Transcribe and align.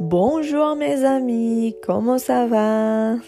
Bonjour 0.00 0.76
mes 0.76 1.02
amis, 1.02 1.74
como 1.84 2.20
ça 2.20 2.46
va? 2.46 3.20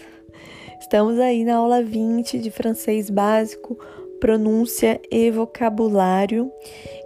Estamos 0.79 1.19
aí 1.19 1.43
na 1.43 1.57
aula 1.57 1.83
20 1.83 2.39
de 2.39 2.49
francês 2.49 3.09
básico, 3.09 3.77
pronúncia 4.21 4.97
e 5.11 5.29
vocabulário. 5.29 6.49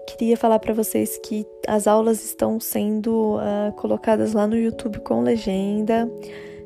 Queria 0.08 0.38
falar 0.38 0.60
para 0.60 0.72
vocês 0.72 1.18
que 1.18 1.48
as 1.68 1.88
aulas 1.88 2.24
estão 2.24 2.60
sendo 2.60 3.38
uh, 3.38 3.74
colocadas 3.74 4.34
lá 4.34 4.46
no 4.46 4.56
YouTube 4.56 5.00
com 5.00 5.24
legenda. 5.24 6.08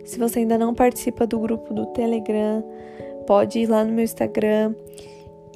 Se 0.03 0.19
você 0.19 0.39
ainda 0.39 0.57
não 0.57 0.75
participa 0.75 1.25
do 1.25 1.39
grupo 1.39 1.73
do 1.73 1.85
Telegram, 1.93 2.61
pode 3.25 3.59
ir 3.59 3.67
lá 3.67 3.85
no 3.85 3.93
meu 3.93 4.03
Instagram 4.03 4.75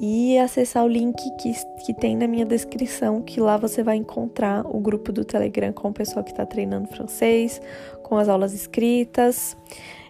e 0.00 0.38
acessar 0.38 0.84
o 0.84 0.88
link 0.88 1.16
que, 1.36 1.52
que 1.84 1.94
tem 1.94 2.16
na 2.16 2.26
minha 2.26 2.44
descrição, 2.44 3.22
que 3.22 3.40
lá 3.40 3.56
você 3.56 3.82
vai 3.82 3.96
encontrar 3.96 4.66
o 4.66 4.80
grupo 4.80 5.12
do 5.12 5.24
Telegram 5.24 5.72
com 5.72 5.88
o 5.88 5.92
pessoal 5.92 6.24
que 6.24 6.32
está 6.32 6.44
treinando 6.44 6.88
francês, 6.88 7.60
com 8.02 8.16
as 8.16 8.28
aulas 8.28 8.52
escritas. 8.52 9.56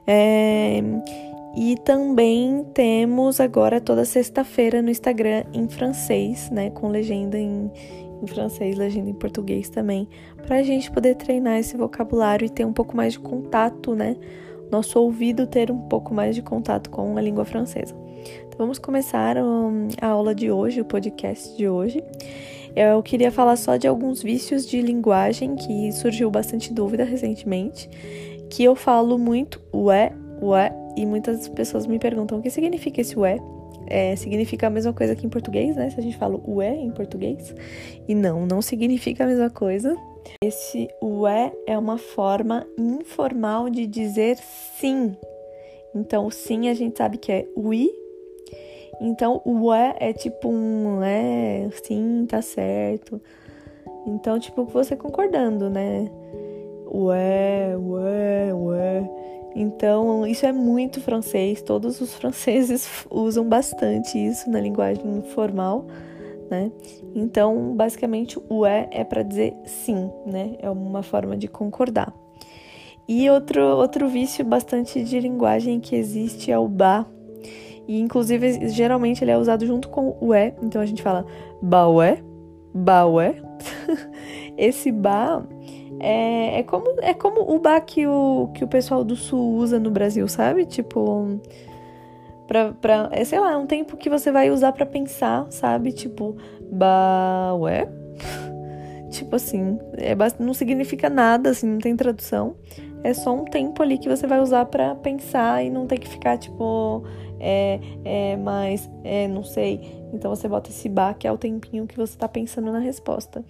É, 0.07 0.83
e 1.57 1.77
também 1.85 2.65
temos 2.75 3.39
agora 3.41 3.81
toda 3.81 4.05
sexta-feira 4.05 4.83
no 4.83 4.91
Instagram 4.91 5.45
em 5.53 5.69
francês, 5.69 6.51
né? 6.51 6.71
Com 6.71 6.89
legenda 6.89 7.39
em, 7.39 7.71
em 8.21 8.27
francês, 8.27 8.77
legenda 8.77 9.09
em 9.09 9.15
português 9.15 9.69
também, 9.69 10.09
para 10.47 10.57
a 10.57 10.63
gente 10.63 10.91
poder 10.91 11.15
treinar 11.15 11.59
esse 11.59 11.77
vocabulário 11.77 12.45
e 12.45 12.51
ter 12.51 12.65
um 12.65 12.73
pouco 12.73 12.97
mais 12.97 13.13
de 13.13 13.21
contato, 13.21 13.95
né? 13.95 14.17
Nosso 14.71 14.99
ouvido 14.99 15.47
ter 15.47 15.71
um 15.71 15.79
pouco 15.89 16.15
mais 16.15 16.35
de 16.35 16.43
contato 16.43 16.91
com 16.91 17.17
a 17.17 17.21
língua 17.21 17.45
francesa. 17.45 17.95
Então, 18.47 18.59
vamos 18.59 18.79
começar 18.79 19.37
um, 19.37 19.89
a 20.01 20.09
aula 20.09 20.35
de 20.35 20.51
hoje, 20.51 20.81
o 20.81 20.85
podcast 20.85 21.57
de 21.57 21.69
hoje. 21.69 22.03
Eu 22.75 23.03
queria 23.03 23.31
falar 23.31 23.57
só 23.57 23.77
de 23.77 23.87
alguns 23.87 24.23
vícios 24.23 24.67
de 24.67 24.81
linguagem 24.81 25.55
que 25.55 25.93
surgiu 25.93 26.29
bastante 26.29 26.73
dúvida 26.73 27.05
recentemente, 27.05 27.89
que 28.51 28.65
eu 28.65 28.75
falo 28.75 29.17
muito 29.17 29.61
ué, 29.73 30.13
ué, 30.43 30.73
e 30.97 31.07
muitas 31.07 31.49
pessoas 31.49 31.87
me 31.87 31.99
perguntam 31.99 32.39
o 32.39 32.43
que 32.43 32.51
significa 32.51 33.01
esse 33.01 33.17
ué. 33.19 33.39
É, 33.87 34.17
significa 34.17 34.67
a 34.67 34.71
mesma 34.71 34.93
coisa 34.93 35.15
que 35.15 35.27
em 35.27 35.29
português, 35.29 35.77
né? 35.77 35.91
Se 35.91 36.01
a 36.01 36.03
gente 36.03 36.17
fala 36.17 36.41
ué 36.49 36.75
em 36.75 36.91
português. 36.91 37.55
E 38.09 38.15
não, 38.15 38.47
não 38.47 38.63
significa 38.63 39.25
a 39.25 39.27
mesma 39.27 39.51
coisa. 39.51 39.95
Esse 40.47 40.89
ué 41.03 41.53
é 41.67 41.79
uma 41.79 41.99
forma 41.99 42.67
informal 42.79 43.71
de 43.71 43.87
dizer 43.87 44.37
sim. 44.79 45.17
Então, 45.95 46.31
sim 46.31 46.69
a 46.69 46.75
gente 46.75 46.99
sabe 46.99 47.19
que 47.19 47.31
é 47.31 47.47
oui 47.57 47.91
então, 49.01 49.41
o 49.45 49.73
é 49.73 49.95
é 49.99 50.13
tipo 50.13 50.49
um 50.49 51.03
é, 51.03 51.69
sim, 51.83 52.27
tá 52.29 52.41
certo. 52.41 53.21
Então, 54.07 54.39
tipo, 54.39 54.65
você 54.65 54.97
concordando, 54.97 55.69
né? 55.71 56.11
Ué, 56.93 57.77
ué, 57.77 58.55
ué. 58.55 59.11
Então, 59.57 60.27
isso 60.27 60.47
é 60.47 60.53
muito 60.53 61.01
francês. 61.01 61.63
Todos 61.63 62.01
os 62.01 62.15
franceses 62.17 63.07
usam 63.11 63.45
bastante 63.49 64.19
isso 64.19 64.51
na 64.51 64.61
linguagem 64.61 65.23
formal, 65.35 65.87
né? 66.55 66.73
Então, 67.15 67.75
basicamente, 67.75 68.39
o 68.49 68.65
é 68.65 68.89
é 68.91 69.05
para 69.05 69.23
dizer 69.23 69.55
sim, 69.65 70.11
né? 70.27 70.57
É 70.61 70.71
uma 70.71 71.03
forma 71.03 71.37
de 71.37 71.49
concordar. 71.49 72.13
E 73.07 73.29
outro, 73.29 73.61
outro 73.63 74.09
vício 74.09 74.45
bastante 74.45 75.03
de 75.05 75.21
linguagem 75.21 75.79
que 75.79 75.95
existe 75.95 76.51
é 76.51 76.59
o 76.59 76.67
ba, 76.67 77.07
e 77.87 78.01
inclusive, 78.01 78.69
geralmente 78.69 79.23
ele 79.23 79.31
é 79.31 79.37
usado 79.37 79.67
junto 79.67 79.89
com 79.89 80.17
o 80.21 80.33
é. 80.33 80.55
Então 80.63 80.81
a 80.81 80.87
gente 80.87 81.03
fala 81.03 81.27
baué, 81.61 82.23
baué. 82.75 83.37
Esse 84.57 84.91
ba 84.91 85.47
é, 86.01 86.61
é, 86.61 86.63
como, 86.63 87.01
é 87.01 87.15
como 87.15 87.41
o 87.55 87.59
ba 87.59 87.81
que 87.81 88.07
o, 88.07 88.51
que 88.55 88.65
o 88.65 88.69
pessoal 88.69 89.05
do 89.05 89.17
sul 89.17 89.55
usa 89.57 89.79
no 89.79 89.91
Brasil, 89.91 90.27
sabe? 90.29 90.65
Tipo, 90.65 91.41
pra, 92.47 92.73
pra, 92.73 93.09
é, 93.13 93.25
sei 93.25 93.41
lá, 93.41 93.53
é 93.53 93.57
um 93.57 93.67
tempo 93.67 93.97
que 93.97 94.09
você 94.09 94.31
vai 94.31 94.51
usar 94.51 94.73
para 94.73 94.87
pensar, 94.87 95.47
sabe? 95.51 95.93
Tipo, 95.93 96.37
baué. 96.71 97.89
tipo 99.11 99.37
assim, 99.37 99.79
é, 99.97 100.15
não 100.39 100.55
significa 100.55 101.09
nada, 101.09 101.51
assim, 101.51 101.67
não 101.67 101.79
tem 101.79 101.97
tradução. 101.97 102.57
É 103.03 103.13
só 103.13 103.35
um 103.35 103.45
tempo 103.45 103.83
ali 103.83 103.99
que 103.99 104.09
você 104.09 104.27
vai 104.27 104.41
usar 104.41 104.65
para 104.67 104.95
pensar 104.95 105.63
e 105.63 105.69
não 105.69 105.87
ter 105.87 105.99
que 105.99 106.09
ficar, 106.09 106.39
tipo, 106.39 107.05
é, 107.39 107.79
é 108.05 108.37
mais, 108.37 108.91
é, 109.05 109.29
não 109.29 109.45
sei. 109.45 110.03
Então 110.13 110.35
você 110.35 110.49
bota 110.49 110.71
esse 110.71 110.89
ba, 110.89 111.13
que 111.13 111.27
é 111.27 111.33
o 111.33 111.37
tempinho 111.37 111.87
que 111.87 111.97
você 111.97 112.17
tá 112.17 112.27
pensando 112.27 112.73
na 112.73 112.79
resposta. 112.79 113.45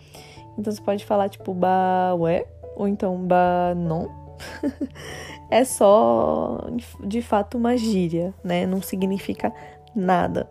Então 0.58 0.72
você 0.72 0.82
pode 0.82 1.04
falar 1.04 1.28
tipo 1.28 1.52
ba 1.52 2.14
ué, 2.18 2.46
ou 2.74 2.88
então 2.88 3.16
ba 3.18 3.74
não. 3.76 4.23
é 5.50 5.64
só 5.64 6.66
de 7.04 7.22
fato 7.22 7.56
uma 7.56 7.76
gíria, 7.76 8.34
né? 8.42 8.66
Não 8.66 8.82
significa 8.82 9.52
nada. 9.94 10.48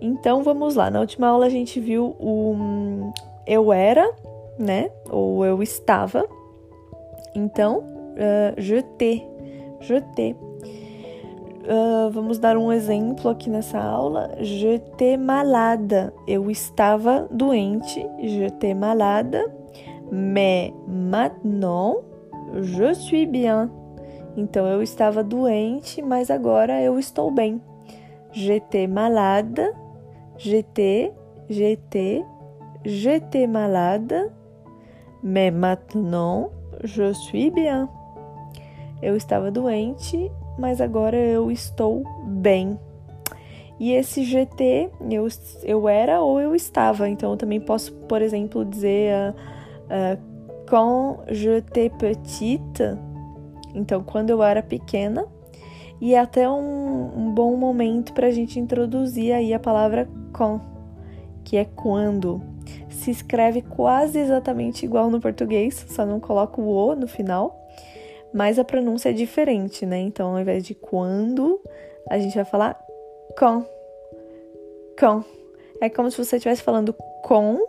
Então 0.00 0.42
vamos 0.42 0.74
lá. 0.74 0.90
Na 0.90 1.00
última 1.00 1.28
aula 1.28 1.46
a 1.46 1.50
gente 1.50 1.78
viu 1.80 2.16
o 2.18 2.52
hum, 2.52 3.12
eu 3.46 3.72
era, 3.72 4.10
né? 4.58 4.90
Ou 5.10 5.44
eu 5.44 5.62
estava. 5.62 6.26
Então, 7.34 7.78
uh, 7.78 8.60
je 8.60 8.82
te, 8.82 9.26
je 9.80 10.00
te. 10.14 10.36
Uh, 11.62 12.10
vamos 12.10 12.38
dar 12.38 12.56
um 12.56 12.72
exemplo 12.72 13.30
aqui 13.30 13.48
nessa 13.48 13.78
aula. 13.78 14.30
J'étais 14.40 15.16
malade. 15.16 16.12
Eu 16.26 16.50
estava 16.50 17.28
doente. 17.30 18.04
J'étais 18.20 18.74
malade. 18.74 19.38
Mais 20.10 20.72
maintenant, 20.86 22.02
je 22.60 22.94
suis 22.94 23.26
bien. 23.26 23.70
Então, 24.36 24.66
eu 24.66 24.82
estava 24.82 25.22
doente, 25.22 26.00
mas 26.02 26.30
agora 26.30 26.80
eu 26.80 26.98
estou 26.98 27.30
bem. 27.30 27.60
J'étais 28.32 28.86
malade. 28.86 29.60
J'étais, 30.38 31.12
j'étais, 31.48 32.24
j'étais 32.84 33.46
malade. 33.46 34.30
Mais 35.22 35.50
maintenant, 35.50 36.50
je 36.82 37.12
suis 37.12 37.50
bien. 37.50 37.88
Eu 39.02 39.16
estava 39.16 39.50
doente, 39.50 40.30
mas 40.58 40.80
agora 40.80 41.16
eu 41.16 41.50
estou 41.50 42.02
bem. 42.26 42.78
E 43.78 43.92
esse 43.92 44.22
GT, 44.22 44.90
eu, 45.10 45.26
eu 45.64 45.88
era 45.88 46.20
ou 46.20 46.40
eu 46.40 46.54
estava. 46.54 47.08
Então 47.08 47.32
eu 47.32 47.36
também 47.36 47.60
posso, 47.60 47.92
por 48.08 48.22
exemplo, 48.22 48.64
dizer 48.64 49.12
uh, 49.12 50.16
uh, 50.16 50.31
quand 50.72 51.18
j'étais 51.28 51.90
petite. 51.90 52.82
Então, 53.74 54.02
quando 54.02 54.30
eu 54.30 54.42
era 54.42 54.62
pequena. 54.62 55.26
E 56.00 56.14
é 56.14 56.18
até 56.18 56.48
um, 56.48 57.12
um 57.14 57.34
bom 57.34 57.54
momento 57.56 58.14
para 58.14 58.28
a 58.28 58.30
gente 58.30 58.58
introduzir 58.58 59.34
aí 59.34 59.52
a 59.52 59.60
palavra 59.60 60.08
com, 60.32 60.58
que 61.44 61.58
é 61.58 61.66
quando. 61.66 62.40
Se 62.88 63.10
escreve 63.10 63.60
quase 63.60 64.18
exatamente 64.18 64.86
igual 64.86 65.10
no 65.10 65.20
português, 65.20 65.84
só 65.90 66.06
não 66.06 66.18
coloca 66.18 66.58
o 66.58 66.68
O 66.68 66.96
no 66.96 67.06
final 67.06 67.60
mas 68.32 68.58
a 68.58 68.64
pronúncia 68.64 69.10
é 69.10 69.12
diferente, 69.12 69.84
né? 69.84 69.98
Então, 69.98 70.32
ao 70.32 70.40
invés 70.40 70.64
de 70.64 70.74
quando, 70.74 71.60
a 72.08 72.18
gente 72.18 72.34
vai 72.34 72.46
falar 72.46 72.82
com. 73.38 73.62
Com. 74.98 75.22
É 75.82 75.90
como 75.90 76.10
se 76.10 76.16
você 76.16 76.36
estivesse 76.36 76.62
falando 76.62 76.94
com, 77.22 77.60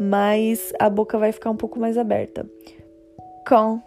mas 0.00 0.72
a 0.78 0.88
boca 0.88 1.18
vai 1.18 1.30
ficar 1.30 1.50
um 1.50 1.56
pouco 1.56 1.78
mais 1.78 1.98
aberta. 1.98 2.48
Com. 3.46 3.80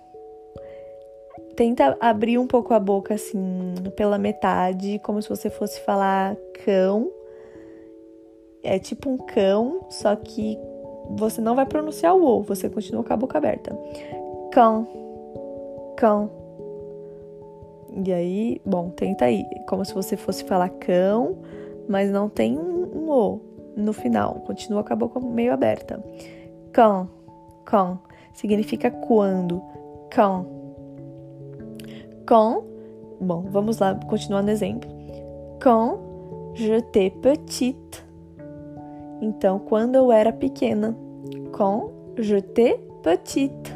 Tenta 1.55 1.97
abrir 1.99 2.37
um 2.37 2.47
pouco 2.47 2.73
a 2.73 2.79
boca 2.79 3.15
assim, 3.15 3.73
pela 3.95 4.17
metade, 4.17 4.99
como 5.03 5.21
se 5.21 5.29
você 5.29 5.49
fosse 5.49 5.79
falar 5.81 6.35
cão. 6.63 7.11
É 8.63 8.77
tipo 8.77 9.09
um 9.09 9.17
cão, 9.17 9.85
só 9.89 10.15
que 10.15 10.57
você 11.15 11.41
não 11.41 11.55
vai 11.55 11.65
pronunciar 11.65 12.15
o 12.15 12.23
O, 12.23 12.43
você 12.43 12.69
continua 12.69 13.03
com 13.03 13.13
a 13.13 13.17
boca 13.17 13.37
aberta. 13.37 13.75
Cão 14.51 14.87
cão. 15.95 16.29
E 18.05 18.11
aí, 18.11 18.61
bom, 18.65 18.89
tenta 18.89 19.25
aí, 19.25 19.45
como 19.67 19.85
se 19.85 19.93
você 19.93 20.17
fosse 20.17 20.43
falar 20.43 20.69
cão, 20.69 21.37
mas 21.87 22.11
não 22.11 22.27
tem 22.27 22.57
um, 22.57 22.89
um 22.95 23.09
O 23.09 23.52
no 23.75 23.93
final, 23.93 24.35
continua 24.45 24.83
com 24.83 24.93
a 24.93 24.95
boca 24.95 25.19
meio 25.19 25.53
aberta. 25.53 26.03
Cão, 26.71 27.09
cão, 27.65 27.99
significa 28.33 28.89
quando, 28.89 29.61
cão. 30.09 30.45
Quand, 32.25 32.63
bom, 33.19 33.45
vamos 33.49 33.79
lá, 33.79 33.95
continuando 34.07 34.51
exemplo. 34.51 34.89
Quand 35.61 35.99
j'étais 36.53 37.09
petite. 37.09 38.05
Então, 39.21 39.59
quando 39.59 39.95
eu 39.95 40.11
era 40.11 40.31
pequena. 40.31 40.95
Quand 41.51 41.91
j'étais 42.17 42.79
petite. 43.01 43.73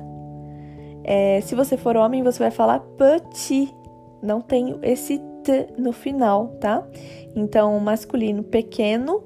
É, 1.03 1.39
se 1.41 1.55
você 1.55 1.77
for 1.77 1.95
homem, 1.95 2.23
você 2.23 2.39
vai 2.39 2.51
falar 2.51 2.79
petit. 2.97 3.73
Não 4.21 4.41
tem 4.41 4.77
esse 4.81 5.19
t 5.43 5.67
no 5.77 5.93
final, 5.93 6.49
tá? 6.59 6.85
Então, 7.35 7.79
masculino 7.79 8.43
pequeno, 8.43 9.23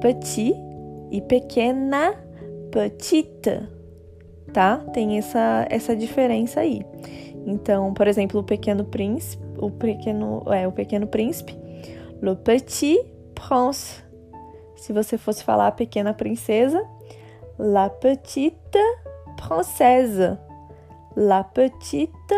petit, 0.00 0.54
e 1.10 1.20
pequena, 1.20 2.14
petite. 2.70 3.68
tá? 4.52 4.78
Tem 4.92 5.18
essa, 5.18 5.66
essa 5.70 5.96
diferença 5.96 6.60
aí. 6.60 6.84
Então, 7.46 7.94
por 7.94 8.06
exemplo, 8.06 8.40
o 8.40 8.44
pequeno 8.44 8.84
príncipe, 8.84 9.42
o 9.58 9.70
pequeno, 9.70 10.42
é, 10.52 10.66
o 10.66 10.72
pequeno 10.72 11.06
príncipe, 11.06 11.56
le 12.20 12.36
petit 12.36 12.98
prince. 13.34 14.02
Se 14.76 14.92
você 14.92 15.16
fosse 15.18 15.44
falar 15.44 15.68
a 15.68 15.72
pequena 15.72 16.12
princesa, 16.12 16.82
la 17.58 17.88
petite 17.88 18.78
princesse. 19.36 20.38
La 21.16 21.44
petite 21.44 22.34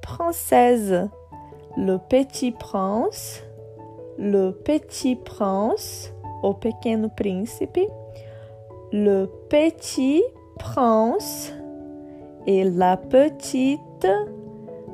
princesse. 0.00 1.10
Le 1.76 1.98
petit 1.98 2.52
prince, 2.52 3.42
le 4.18 4.52
petit 4.52 5.16
prince, 5.16 6.12
o 6.42 6.54
pequeno 6.54 7.08
príncipe, 7.08 7.88
le 8.92 9.26
petit 9.48 10.22
prince 10.58 11.52
et 12.46 12.64
la 12.64 12.96
petite 12.96 14.06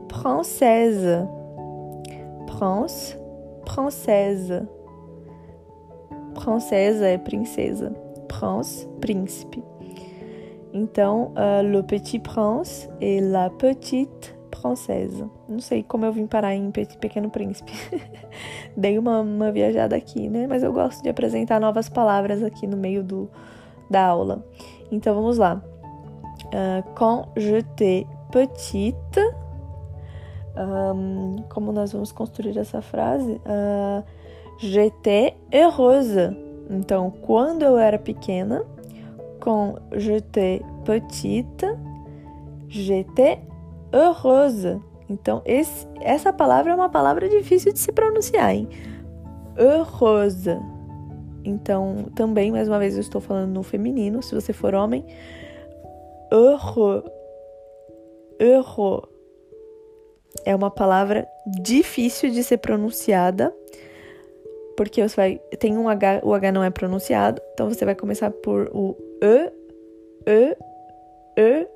princesse. 0.08 1.26
Prince, 2.46 3.18
princesse. 3.64 4.66
Princesa 6.34 7.06
é 7.06 7.18
princesa. 7.18 7.92
Prince, 8.28 8.86
príncipe. 9.00 9.62
Então, 10.72 11.32
uh, 11.34 11.62
le 11.62 11.82
petit 11.82 12.18
prince 12.18 12.88
et 13.00 13.20
la 13.20 13.50
petite 13.50 14.37
princesse. 14.60 15.24
Não 15.48 15.60
sei 15.60 15.82
como 15.82 16.04
eu 16.04 16.12
vim 16.12 16.26
parar 16.26 16.54
em 16.54 16.70
Pequeno 16.70 17.30
Príncipe. 17.30 17.72
Dei 18.76 18.98
uma, 18.98 19.20
uma 19.20 19.52
viajada 19.52 19.96
aqui, 19.96 20.28
né? 20.28 20.46
Mas 20.46 20.62
eu 20.62 20.72
gosto 20.72 21.02
de 21.02 21.08
apresentar 21.08 21.60
novas 21.60 21.88
palavras 21.88 22.42
aqui 22.42 22.66
no 22.66 22.76
meio 22.76 23.02
do, 23.02 23.28
da 23.90 24.04
aula. 24.04 24.44
Então 24.90 25.14
vamos 25.14 25.38
lá. 25.38 25.62
Uh, 26.46 26.82
quand 26.94 27.28
j'étais 27.36 28.06
petite, 28.30 29.20
um, 30.56 31.36
como 31.48 31.72
nós 31.72 31.92
vamos 31.92 32.12
construir 32.12 32.56
essa 32.58 32.80
frase? 32.80 33.32
Uh, 33.32 34.02
j'étais 34.58 35.34
heureuse. 35.52 36.36
Então, 36.70 37.10
quando 37.22 37.62
eu 37.62 37.78
era 37.78 37.98
pequena, 37.98 38.62
quand 39.40 39.76
j'étais 39.92 40.62
petite, 40.84 41.64
j'étais 42.68 43.40
heureuse. 43.92 44.80
Então, 45.08 45.42
esse, 45.44 45.86
essa 46.00 46.32
palavra 46.32 46.72
é 46.72 46.74
uma 46.74 46.90
palavra 46.90 47.28
difícil 47.28 47.72
de 47.72 47.78
se 47.78 47.90
pronunciar, 47.92 48.54
hein? 48.54 48.68
Heureuse. 49.56 50.58
Então, 51.44 52.06
também, 52.14 52.52
mais 52.52 52.68
uma 52.68 52.78
vez, 52.78 52.94
eu 52.94 53.00
estou 53.00 53.20
falando 53.20 53.52
no 53.52 53.62
feminino. 53.62 54.22
Se 54.22 54.34
você 54.34 54.52
for 54.52 54.74
homem, 54.74 55.04
heureux. 56.30 57.04
Heureux. 58.38 59.08
É 60.44 60.54
uma 60.54 60.70
palavra 60.70 61.26
difícil 61.62 62.30
de 62.30 62.44
ser 62.44 62.58
pronunciada, 62.58 63.54
porque 64.76 65.06
você 65.06 65.16
vai. 65.16 65.38
Tem 65.58 65.76
um 65.76 65.88
H, 65.88 66.20
o 66.22 66.34
H 66.34 66.52
não 66.52 66.62
é 66.62 66.70
pronunciado, 66.70 67.40
então 67.54 67.68
você 67.68 67.84
vai 67.84 67.94
começar 67.94 68.30
por 68.30 68.70
o 68.72 68.94
E, 69.22 69.52
E, 70.26 70.56
E, 71.36 71.66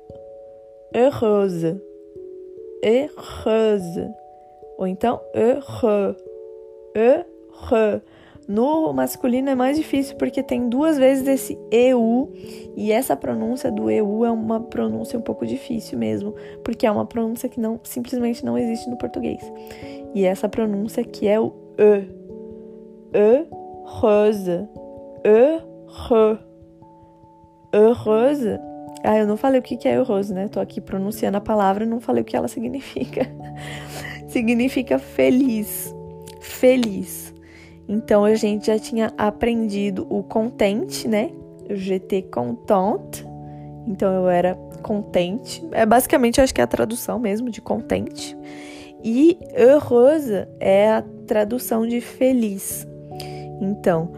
heureuse. 0.93 1.81
Heureuse. 2.83 4.13
Ou 4.77 4.87
então 4.87 5.21
heureux. 5.33 6.17
Heureux. 6.95 8.01
No 8.47 8.91
masculino 8.91 9.49
é 9.49 9.55
mais 9.55 9.77
difícil 9.77 10.17
porque 10.17 10.43
tem 10.43 10.67
duas 10.67 10.97
vezes 10.97 11.25
esse 11.27 11.57
EU 11.71 12.29
e 12.75 12.91
essa 12.91 13.15
pronúncia 13.15 13.71
do 13.71 13.89
EU 13.89 14.25
é 14.25 14.31
uma 14.31 14.59
pronúncia 14.59 15.17
um 15.17 15.21
pouco 15.21 15.45
difícil 15.45 15.97
mesmo, 15.97 16.35
porque 16.61 16.85
é 16.85 16.91
uma 16.91 17.05
pronúncia 17.05 17.47
que 17.47 17.59
não 17.59 17.79
simplesmente 17.83 18.43
não 18.43 18.57
existe 18.57 18.89
no 18.89 18.97
português. 18.97 19.41
E 20.13 20.25
essa 20.25 20.49
pronúncia 20.49 21.03
que 21.05 21.25
é 21.25 21.39
o 21.39 21.53
E. 21.77 22.05
Heureuse. 23.13 24.67
Heureux. 25.23 26.39
Heureuse. 27.73 28.59
Ah, 29.03 29.17
eu 29.17 29.27
não 29.27 29.35
falei 29.35 29.59
o 29.59 29.63
que 29.63 29.85
é 29.85 29.95
heureuse, 29.95 30.33
né? 30.33 30.47
Tô 30.47 30.61
aqui 30.61 30.79
pronunciando 30.79 31.37
a 31.37 31.41
palavra 31.41 31.83
e 31.83 31.87
não 31.87 31.99
falei 31.99 32.21
o 32.21 32.25
que 32.25 32.37
ela 32.37 32.47
significa. 32.47 33.27
significa 34.29 34.97
feliz. 34.97 35.93
Feliz. 36.39 37.33
Então 37.87 38.23
a 38.23 38.33
gente 38.35 38.67
já 38.67 38.79
tinha 38.79 39.11
aprendido 39.17 40.07
o 40.09 40.23
contente, 40.23 41.07
né? 41.07 41.31
J'étais 41.69 42.25
contente. 42.31 43.25
Então 43.85 44.13
eu 44.13 44.29
era 44.29 44.55
contente. 44.81 45.61
É 45.73 45.85
basicamente 45.85 46.39
acho 46.39 46.53
que 46.53 46.61
é 46.61 46.63
a 46.63 46.67
tradução 46.67 47.19
mesmo 47.19 47.49
de 47.49 47.61
contente. 47.61 48.37
E 49.03 49.37
heureuse 49.53 50.47
é 50.61 50.91
a 50.91 51.03
tradução 51.27 51.85
de 51.85 51.99
feliz. 51.99 52.87
Então, 53.59 54.13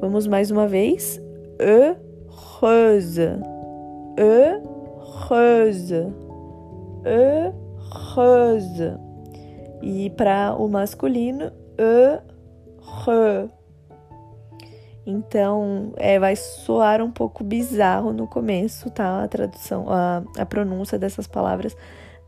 vamos 0.00 0.26
mais 0.26 0.50
uma 0.50 0.66
vez. 0.66 1.20
Heureuse. 1.58 3.38
Heureuse. 4.20 6.12
Heureuse. 8.16 8.98
E 9.80 10.10
para 10.10 10.54
o 10.54 10.68
masculino, 10.68 11.50
heureux 11.78 12.22
re. 13.06 13.48
Então, 15.06 15.94
é, 15.96 16.18
vai 16.18 16.36
soar 16.36 17.00
um 17.00 17.10
pouco 17.10 17.42
bizarro 17.42 18.12
no 18.12 18.28
começo, 18.28 18.90
tá? 18.90 19.22
A 19.22 19.28
tradução, 19.28 19.86
a, 19.88 20.22
a 20.36 20.44
pronúncia 20.44 20.98
dessas 20.98 21.26
palavras, 21.26 21.74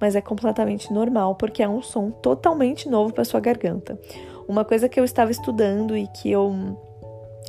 mas 0.01 0.17
é 0.17 0.23
completamente 0.23 0.91
normal, 0.91 1.35
porque 1.35 1.63
é 1.63 1.69
um 1.69 1.83
som 1.83 2.11
totalmente 2.11 2.89
novo 2.89 3.13
para 3.13 3.25
sua 3.25 3.41
garganta. 3.41 4.01
Uma 4.49 4.65
coisa 4.65 4.89
que 4.89 4.99
eu 4.99 5.05
estava 5.05 5.31
estudando 5.31 5.95
e 5.95 6.07
que 6.07 6.31
eu 6.31 6.55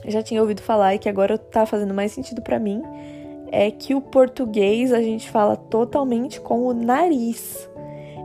já 0.05 0.21
tinha 0.21 0.41
ouvido 0.41 0.61
falar 0.61 0.95
e 0.95 0.99
que 0.99 1.07
agora 1.07 1.37
tá 1.37 1.65
fazendo 1.65 1.93
mais 1.93 2.11
sentido 2.11 2.41
para 2.41 2.59
mim 2.59 2.83
é 3.53 3.69
que 3.69 3.93
o 3.93 4.01
português 4.01 4.91
a 4.91 4.99
gente 4.99 5.29
fala 5.29 5.55
totalmente 5.55 6.41
com 6.41 6.65
o 6.65 6.73
nariz. 6.73 7.69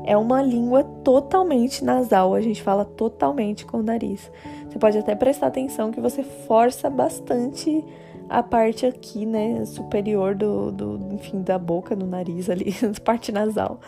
É 0.06 0.16
uma 0.16 0.40
língua 0.40 0.82
totalmente 1.04 1.84
nasal, 1.84 2.34
a 2.34 2.40
gente 2.40 2.62
fala 2.62 2.82
totalmente 2.82 3.66
com 3.66 3.80
o 3.80 3.82
nariz. 3.82 4.32
Você 4.66 4.78
pode 4.78 4.96
até 4.96 5.14
prestar 5.14 5.48
atenção 5.48 5.92
que 5.92 6.00
você 6.00 6.22
força 6.22 6.88
bastante 6.88 7.84
a 8.26 8.42
parte 8.42 8.86
aqui, 8.86 9.26
né, 9.26 9.66
superior 9.66 10.34
do, 10.34 10.72
do 10.72 10.98
enfim, 11.12 11.42
da 11.42 11.58
boca, 11.58 11.94
do 11.94 12.06
nariz 12.06 12.48
ali, 12.48 12.74
parte 13.04 13.30
nasal. 13.30 13.80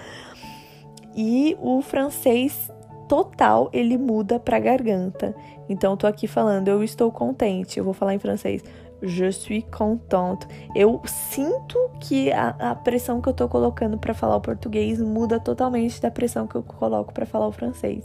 E 1.17 1.57
o 1.59 1.81
francês 1.81 2.71
total, 3.09 3.71
ele 3.73 3.97
muda 3.97 4.39
para 4.39 4.59
garganta. 4.59 5.35
Então, 5.71 5.93
eu 5.93 5.97
tô 5.97 6.07
aqui 6.07 6.27
falando, 6.27 6.69
eu 6.69 6.85
estou 6.85 7.11
contente. 7.11 7.79
Eu 7.79 7.85
vou 7.85 7.95
falar 7.95 8.15
em 8.15 8.19
francês. 8.19 8.63
Je 9.03 9.33
suis 9.33 9.65
contente. 9.71 10.47
Eu 10.75 11.01
sinto 11.07 11.79
que 12.01 12.31
a, 12.33 12.49
a 12.59 12.75
pressão 12.75 13.21
que 13.21 13.29
eu 13.29 13.33
tô 13.33 13.49
colocando 13.49 13.99
para 13.99 14.13
falar 14.13 14.37
o 14.37 14.41
português 14.41 15.01
muda 15.01 15.41
totalmente 15.41 16.01
da 16.01 16.11
pressão 16.11 16.47
que 16.47 16.55
eu 16.55 16.63
coloco 16.63 17.13
para 17.13 17.27
falar 17.27 17.49
o 17.49 17.53
francês. 17.53 18.05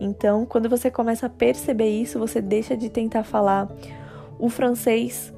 Então, 0.00 0.46
quando 0.46 0.68
você 0.68 0.90
começa 0.90 1.26
a 1.26 1.30
perceber 1.30 1.88
isso, 1.88 2.18
você 2.18 2.40
deixa 2.40 2.76
de 2.76 2.88
tentar 2.88 3.24
falar 3.24 3.68
o 4.38 4.48
francês 4.48 5.32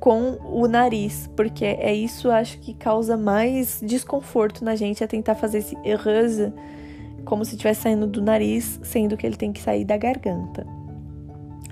com 0.00 0.36
o 0.42 0.66
nariz, 0.66 1.30
porque 1.36 1.64
é 1.64 1.94
isso 1.94 2.28
acho 2.28 2.58
que 2.58 2.74
causa 2.74 3.16
mais 3.16 3.80
desconforto 3.80 4.64
na 4.64 4.74
gente 4.74 5.04
é 5.04 5.06
tentar 5.06 5.36
fazer 5.36 5.58
esse 5.58 5.78
heureuse 5.84 6.52
como 7.24 7.44
se 7.44 7.52
estivesse 7.52 7.82
saindo 7.82 8.06
do 8.06 8.20
nariz, 8.20 8.80
sendo 8.82 9.16
que 9.16 9.24
ele 9.24 9.36
tem 9.36 9.52
que 9.52 9.60
sair 9.60 9.84
da 9.84 9.96
garganta. 9.96 10.66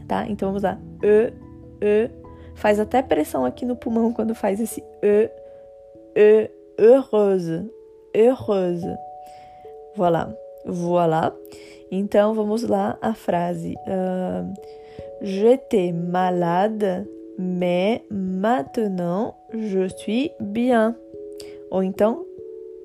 Tá? 0.06 0.28
Então 0.28 0.48
vamos 0.48 0.62
lá. 0.62 0.78
E, 1.02 1.32
e, 1.80 2.10
faz 2.54 2.78
até 2.78 3.02
pressão 3.02 3.44
aqui 3.44 3.64
no 3.64 3.76
pulmão 3.76 4.12
quando 4.12 4.34
faz 4.34 4.60
esse 4.60 4.82
e, 5.02 5.30
e, 6.16 6.50
heureuse, 6.78 7.70
heureuse. 8.14 8.96
Voilà, 9.96 10.34
voilà. 10.64 11.34
Então 11.90 12.34
vamos 12.34 12.62
lá 12.62 12.96
a 13.00 13.14
frase. 13.14 13.74
Uh, 13.86 14.54
J'étais 15.22 15.92
malade, 15.92 17.06
mais 17.36 18.00
maintenant 18.10 19.34
je 19.52 19.86
suis 19.88 20.32
bien. 20.40 20.96
Ou 21.70 21.82
então, 21.82 22.24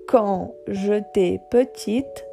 quand 0.09 0.53
j'étais 0.67 1.39
petite, 1.49 2.25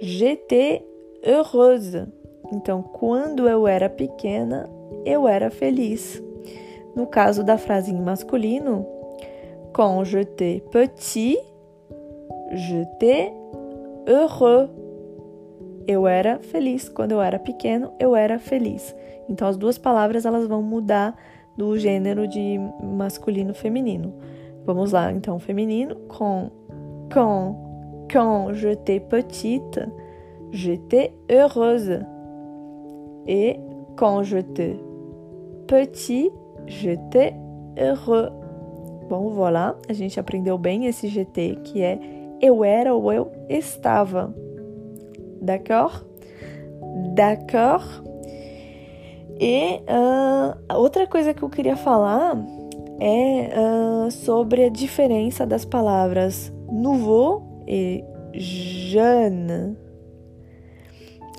j'étais 0.00 0.84
heureuse. 1.26 2.06
Então, 2.52 2.82
quando 2.82 3.48
eu 3.48 3.66
era 3.66 3.88
pequena, 3.88 4.68
eu 5.04 5.26
era 5.26 5.50
feliz. 5.50 6.22
No 6.94 7.06
caso 7.06 7.44
da 7.44 7.56
frase 7.56 7.92
em 7.92 8.00
masculino, 8.00 8.86
quand 9.72 10.04
j'étais 10.04 10.62
petit, 10.70 11.38
j'étais 12.52 13.32
heureux. 14.08 14.68
Eu 15.86 16.06
era 16.06 16.38
feliz. 16.40 16.88
Quando 16.88 17.12
eu 17.12 17.20
era 17.20 17.38
pequeno, 17.38 17.92
eu 17.98 18.14
era 18.14 18.38
feliz. 18.38 18.94
Então 19.28 19.48
as 19.48 19.56
duas 19.56 19.78
palavras 19.78 20.24
elas 20.24 20.46
vão 20.46 20.62
mudar 20.62 21.16
do 21.56 21.78
gênero 21.78 22.26
de 22.26 22.58
masculino 22.82 23.54
feminino. 23.54 24.14
Vamos 24.64 24.92
lá, 24.92 25.10
então, 25.12 25.38
feminino 25.38 25.96
com 26.08 26.50
quand 27.12 27.56
quand 28.12 28.52
j'étais 28.52 29.00
petite, 29.00 29.80
j'étais 30.50 31.12
heureuse. 31.30 32.00
Et 33.26 33.60
quand 33.96 34.22
j'étais 34.22 34.76
petit, 35.66 36.30
j'étais 36.66 37.34
heureux. 37.78 38.30
Bom, 39.08 39.30
voilà, 39.30 39.74
a 39.88 39.92
gente 39.92 40.20
aprendeu 40.20 40.56
bem 40.56 40.86
esse 40.86 41.08
GT, 41.08 41.58
que 41.64 41.82
é 41.82 41.98
eu 42.40 42.64
era 42.64 42.94
ou 42.94 43.12
eu 43.12 43.30
estava. 43.48 44.32
D'accord? 45.40 46.04
D'accord? 47.14 48.02
E 49.40 49.80
uh, 49.88 50.76
outra 50.76 51.06
coisa 51.06 51.32
que 51.32 51.42
eu 51.42 51.48
queria 51.48 51.76
falar 51.76 52.36
é 53.00 53.48
uh, 53.58 54.10
sobre 54.10 54.64
a 54.64 54.68
diferença 54.68 55.46
das 55.46 55.64
palavras 55.64 56.52
nouveau 56.70 57.42
e 57.66 58.04
jeune. 58.34 59.76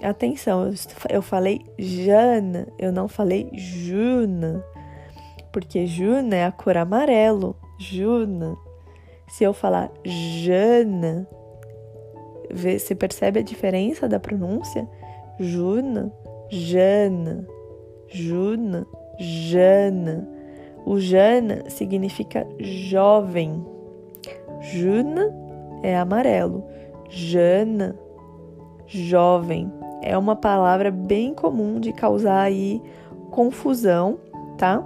Atenção, 0.01 0.71
eu 1.11 1.21
falei 1.21 1.61
jeune, 1.77 2.65
eu 2.79 2.91
não 2.91 3.07
falei 3.07 3.51
june, 3.53 4.59
porque 5.51 5.85
june 5.85 6.35
é 6.35 6.45
a 6.45 6.51
cor 6.51 6.77
amarelo, 6.77 7.55
june. 7.77 8.55
Se 9.27 9.43
eu 9.43 9.53
falar 9.53 9.91
jeune, 10.03 11.25
você 12.53 12.93
percebe 12.93 13.39
a 13.39 13.43
diferença 13.43 14.07
da 14.07 14.19
pronúncia? 14.19 14.87
June, 15.39 16.11
jeune, 16.49 17.45
june, 18.09 18.85
jeune. 19.19 20.27
O 20.85 20.99
jeune 20.99 21.69
significa 21.69 22.45
jovem. 22.59 23.65
Jeune 24.61 25.21
é 25.83 25.97
amarelo. 25.97 26.63
Jeune, 27.09 27.93
jovem. 28.87 29.71
É 30.01 30.17
uma 30.17 30.35
palavra 30.35 30.91
bem 30.91 31.33
comum 31.33 31.79
de 31.79 31.93
causar 31.93 32.41
aí 32.41 32.81
confusão, 33.29 34.19
tá? 34.57 34.83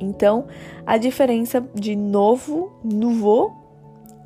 Então, 0.00 0.46
a 0.84 0.96
diferença 0.96 1.64
de 1.74 1.96
novo, 1.96 2.72
nouveau 2.84 3.54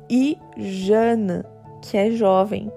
e 0.09 0.37
jeune, 0.57 1.43
que 1.81 1.97
é 1.97 2.11
jovem. 2.11 2.71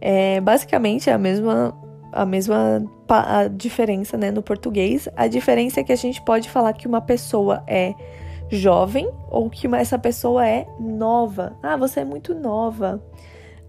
É 0.00 0.40
basicamente 0.40 1.10
a 1.10 1.18
mesma 1.18 1.76
a 2.12 2.26
mesma 2.26 2.82
a 3.08 3.48
diferença, 3.48 4.16
né, 4.16 4.30
no 4.30 4.42
português. 4.42 5.08
A 5.16 5.26
diferença 5.26 5.80
é 5.80 5.84
que 5.84 5.92
a 5.92 5.96
gente 5.96 6.22
pode 6.22 6.48
falar 6.48 6.72
que 6.72 6.86
uma 6.86 7.00
pessoa 7.00 7.62
é 7.66 7.94
jovem 8.48 9.08
ou 9.30 9.48
que 9.48 9.66
essa 9.74 9.98
pessoa 9.98 10.46
é 10.46 10.66
nova. 10.78 11.56
Ah, 11.62 11.76
você 11.76 12.00
é 12.00 12.04
muito 12.04 12.34
nova, 12.34 13.02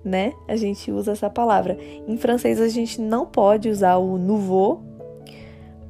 né? 0.03 0.33
A 0.47 0.55
gente 0.55 0.91
usa 0.91 1.11
essa 1.11 1.29
palavra. 1.29 1.77
Em 2.07 2.17
francês 2.17 2.59
a 2.59 2.67
gente 2.67 2.99
não 2.99 3.25
pode 3.25 3.69
usar 3.69 3.97
o 3.97 4.17
nouveau 4.17 4.81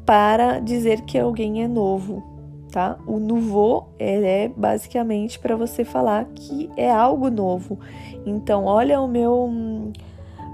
para 0.06 0.60
dizer 0.60 1.02
que 1.02 1.18
alguém 1.18 1.64
é 1.64 1.68
novo, 1.68 2.24
tá? 2.72 2.98
O 3.06 3.20
nouveau 3.20 3.94
é 4.00 4.48
basicamente 4.48 5.38
para 5.38 5.56
você 5.56 5.84
falar 5.84 6.26
que 6.34 6.70
é 6.78 6.90
algo 6.90 7.30
novo. 7.30 7.80
Então, 8.26 8.66
olha 8.66 9.02
o 9.02 9.08
meu 9.08 9.92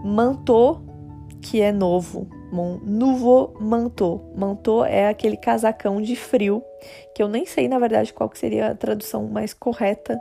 manteau 0.03 0.81
que 1.41 1.61
é 1.61 1.71
novo. 1.71 2.27
Mon 2.51 2.79
nouveau 2.83 3.53
manteau. 3.59 4.31
Manteau 4.35 4.83
é 4.83 5.07
aquele 5.07 5.37
casacão 5.37 6.01
de 6.01 6.15
frio, 6.15 6.63
que 7.13 7.21
eu 7.21 7.27
nem 7.27 7.45
sei, 7.45 7.67
na 7.67 7.77
verdade, 7.77 8.13
qual 8.13 8.29
que 8.29 8.39
seria 8.39 8.71
a 8.71 8.75
tradução 8.75 9.27
mais 9.27 9.53
correta 9.53 10.19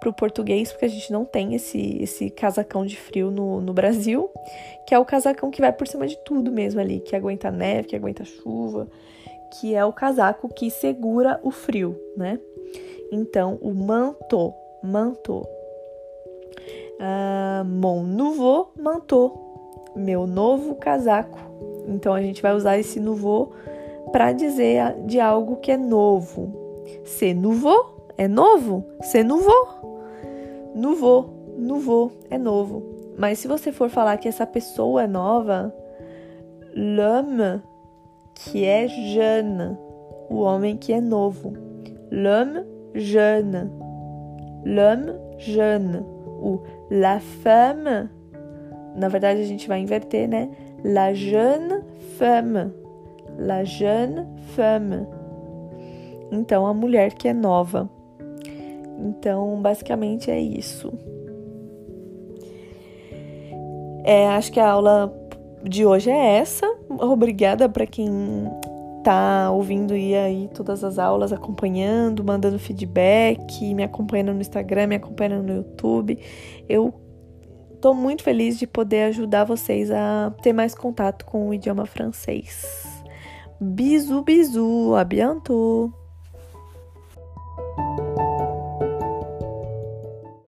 para 0.00 0.08
o 0.08 0.12
português, 0.12 0.70
porque 0.70 0.84
a 0.84 0.88
gente 0.88 1.10
não 1.12 1.24
tem 1.24 1.54
esse, 1.54 1.98
esse 2.02 2.30
casacão 2.30 2.84
de 2.84 2.96
frio 2.96 3.30
no, 3.30 3.60
no 3.60 3.72
Brasil, 3.72 4.30
que 4.86 4.94
é 4.94 4.98
o 4.98 5.04
casacão 5.04 5.50
que 5.50 5.60
vai 5.60 5.72
por 5.72 5.86
cima 5.86 6.06
de 6.06 6.16
tudo 6.18 6.52
mesmo 6.52 6.80
ali, 6.80 7.00
que 7.00 7.16
aguenta 7.16 7.50
neve, 7.50 7.88
que 7.88 7.96
aguenta 7.96 8.24
chuva, 8.24 8.88
que 9.60 9.74
é 9.74 9.84
o 9.84 9.92
casaco 9.92 10.48
que 10.48 10.70
segura 10.70 11.40
o 11.42 11.50
frio, 11.50 11.98
né? 12.16 12.38
Então, 13.10 13.58
o 13.60 13.72
manteau, 13.72 14.54
manteau. 14.82 15.46
Uh, 16.98 17.64
mon 17.64 18.02
nouveau 18.02 18.72
manteau, 18.78 19.92
meu 19.94 20.26
novo 20.26 20.74
casaco. 20.76 21.38
Então 21.86 22.14
a 22.14 22.20
gente 22.20 22.42
vai 22.42 22.54
usar 22.54 22.78
esse 22.78 22.98
nouveau 22.98 23.52
para 24.12 24.32
dizer 24.32 24.94
de 25.04 25.20
algo 25.20 25.56
que 25.56 25.70
é 25.70 25.76
novo. 25.76 26.52
C'est 27.04 27.34
nouveau 27.34 27.96
é 28.18 28.26
novo. 28.26 28.84
C'est 29.02 29.22
nouveau. 29.22 29.68
Nouveau, 30.74 31.30
nouveau 31.56 32.12
é 32.30 32.38
novo. 32.38 32.82
Mas 33.18 33.38
se 33.38 33.48
você 33.48 33.72
for 33.72 33.88
falar 33.88 34.16
que 34.18 34.28
essa 34.28 34.46
pessoa 34.46 35.04
é 35.04 35.06
nova, 35.06 35.74
l'homme 36.74 37.62
que 38.36 38.64
é 38.64 38.86
jeune, 38.86 39.76
o 40.30 40.40
homem 40.40 40.76
que 40.76 40.92
é 40.92 41.00
novo. 41.00 41.52
L'homme 42.10 42.64
jeune. 42.94 43.70
L'homme 44.64 45.12
jeune. 45.38 46.04
O 46.38 46.60
la 46.90 47.18
femme 47.18 48.10
na 48.96 49.08
verdade, 49.08 49.42
a 49.42 49.44
gente 49.44 49.68
vai 49.68 49.80
inverter, 49.80 50.26
né? 50.26 50.50
La 50.82 51.12
jeune 51.12 51.82
femme. 52.18 52.72
La 53.38 53.62
jeune 53.62 54.26
femme. 54.54 55.06
Então, 56.32 56.66
a 56.66 56.72
mulher 56.72 57.12
que 57.12 57.28
é 57.28 57.34
nova. 57.34 57.90
Então, 58.98 59.60
basicamente 59.60 60.30
é 60.30 60.40
isso. 60.40 60.90
É, 64.02 64.28
acho 64.28 64.50
que 64.50 64.60
a 64.60 64.70
aula 64.70 65.14
de 65.62 65.84
hoje 65.84 66.10
é 66.10 66.38
essa. 66.38 66.66
Obrigada 66.88 67.68
para 67.68 67.86
quem 67.86 68.08
tá 69.02 69.50
ouvindo 69.50 69.96
e 69.96 70.14
aí 70.14 70.48
todas 70.52 70.82
as 70.82 70.98
aulas, 70.98 71.32
acompanhando, 71.32 72.24
mandando 72.24 72.58
feedback, 72.58 73.74
me 73.74 73.82
acompanhando 73.82 74.34
no 74.34 74.40
Instagram, 74.40 74.88
me 74.88 74.96
acompanhando 74.96 75.46
no 75.46 75.54
YouTube. 75.56 76.18
Eu 76.68 76.92
Estou 77.76 77.94
muito 77.94 78.22
feliz 78.22 78.58
de 78.58 78.66
poder 78.66 79.02
ajudar 79.04 79.44
vocês 79.44 79.90
a 79.90 80.32
ter 80.42 80.52
mais 80.52 80.74
contato 80.74 81.26
com 81.26 81.50
o 81.50 81.54
idioma 81.54 81.84
francês. 81.84 83.04
Bisu, 83.60 84.94
a 84.96 85.04
bientôt! 85.04 85.92